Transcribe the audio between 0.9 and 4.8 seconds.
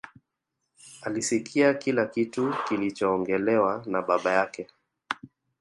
Alisikia kila kitu kilichoongelewa na baba yake